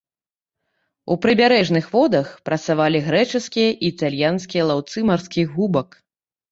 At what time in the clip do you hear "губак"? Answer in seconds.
5.63-5.89